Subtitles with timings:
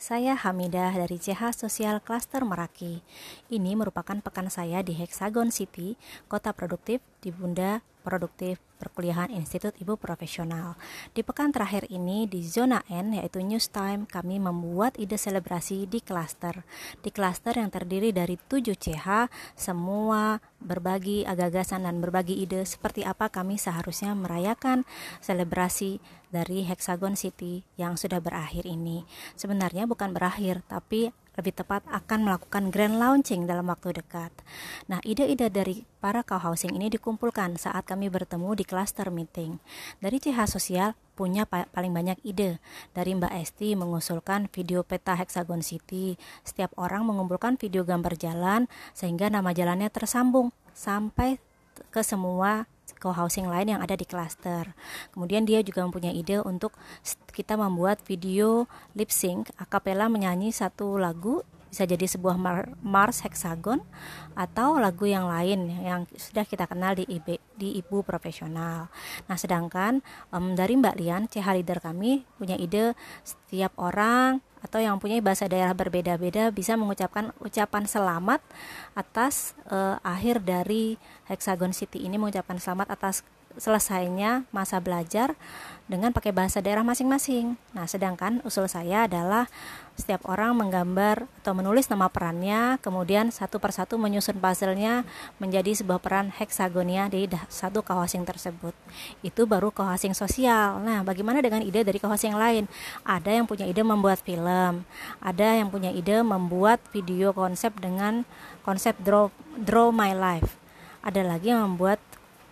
[0.00, 3.04] Saya Hamidah dari CH Sosial Cluster Meraki.
[3.52, 10.00] Ini merupakan pekan saya di Hexagon City, kota produktif di Bunda Produktif Perkuliahan Institut Ibu
[10.00, 10.72] Profesional.
[11.12, 16.00] Di pekan terakhir ini di zona N yaitu News Time kami membuat ide selebrasi di
[16.00, 16.64] klaster.
[17.04, 23.28] Di klaster yang terdiri dari 7 CH, semua berbagi gagasan dan berbagi ide seperti apa
[23.28, 24.88] kami seharusnya merayakan
[25.20, 26.00] selebrasi
[26.32, 29.04] dari Hexagon City yang sudah berakhir ini.
[29.34, 34.28] Sebenarnya bukan berakhir, tapi lebih tepat akan melakukan grand launching dalam waktu dekat.
[34.92, 39.56] Nah, ide-ide dari para co-housing ini dikumpulkan saat kami bertemu di cluster meeting.
[40.04, 42.60] Dari CH Sosial punya paling banyak ide.
[42.92, 46.20] Dari Mbak Esti mengusulkan video peta Hexagon City.
[46.44, 51.40] Setiap orang mengumpulkan video gambar jalan sehingga nama jalannya tersambung sampai
[51.88, 52.68] ke semua
[53.00, 54.76] co-housing lain yang ada di cluster.
[55.10, 56.76] Kemudian dia juga mempunyai ide untuk
[57.32, 62.34] kita membuat video lip sync akapela menyanyi satu lagu bisa jadi sebuah
[62.82, 63.78] Mars hexagon
[64.34, 68.90] atau lagu yang lain yang sudah kita kenal di IB, di ibu profesional.
[69.30, 70.02] Nah, sedangkan
[70.34, 75.48] um, dari Mbak Lian, CH leader kami punya ide setiap orang atau yang punya bahasa
[75.48, 78.40] daerah berbeda-beda bisa mengucapkan ucapan selamat
[78.92, 82.04] atas uh, akhir dari Hexagon City.
[82.04, 83.24] Ini mengucapkan selamat atas
[83.58, 85.34] selesainya masa belajar
[85.90, 87.58] dengan pakai bahasa daerah masing-masing.
[87.74, 89.50] Nah, sedangkan usul saya adalah
[89.98, 95.02] setiap orang menggambar atau menulis nama perannya, kemudian satu persatu menyusun puzzle-nya
[95.42, 98.72] menjadi sebuah peran heksagonia di satu kohosing tersebut.
[99.26, 100.78] Itu baru kohosing sosial.
[100.78, 102.70] Nah, bagaimana dengan ide dari kohosing lain?
[103.02, 104.86] Ada yang punya ide membuat film,
[105.18, 108.22] ada yang punya ide membuat video konsep dengan
[108.62, 110.54] konsep draw draw my life.
[111.02, 111.98] Ada lagi yang membuat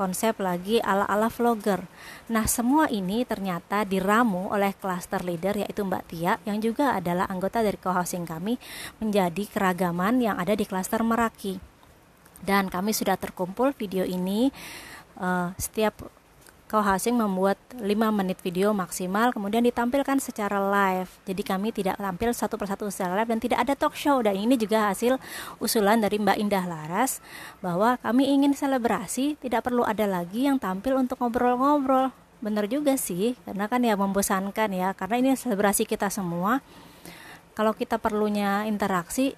[0.00, 1.84] konsep lagi ala-ala vlogger.
[2.32, 7.60] Nah, semua ini ternyata diramu oleh cluster leader yaitu Mbak Tia yang juga adalah anggota
[7.60, 8.56] dari co-housing kami
[8.96, 11.60] menjadi keragaman yang ada di cluster Meraki.
[12.40, 14.48] Dan kami sudah terkumpul video ini
[15.20, 16.00] uh, setiap
[16.70, 17.82] co-housing membuat 5
[18.14, 21.10] menit video maksimal kemudian ditampilkan secara live.
[21.26, 24.54] Jadi kami tidak tampil satu persatu secara live dan tidak ada talk show dan ini
[24.54, 25.18] juga hasil
[25.58, 27.18] usulan dari Mbak Indah Laras
[27.58, 32.14] bahwa kami ingin selebrasi tidak perlu ada lagi yang tampil untuk ngobrol-ngobrol.
[32.40, 36.64] Bener juga sih, karena kan ya membosankan ya, karena ini selebrasi kita semua.
[37.52, 39.36] Kalau kita perlunya interaksi,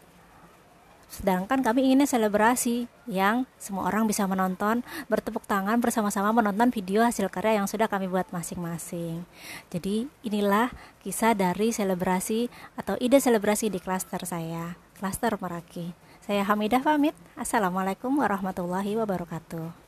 [1.12, 4.80] Sedangkan kami ingin selebrasi yang semua orang bisa menonton,
[5.12, 9.28] bertepuk tangan bersama-sama menonton video hasil karya yang sudah kami buat masing-masing.
[9.68, 10.72] Jadi inilah
[11.04, 12.48] kisah dari selebrasi
[12.80, 15.92] atau ide selebrasi di klaster saya, klaster Meraki.
[16.24, 17.12] Saya Hamidah pamit.
[17.36, 19.81] Assalamualaikum warahmatullahi wabarakatuh.